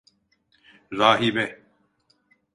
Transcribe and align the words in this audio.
Rahibe… 0.93 1.63